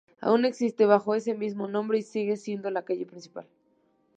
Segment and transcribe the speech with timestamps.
[0.19, 3.45] Aún existe bajo ese mismo nombre y sigue siendo la calle principal.